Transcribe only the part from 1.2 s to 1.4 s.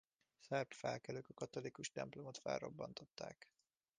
a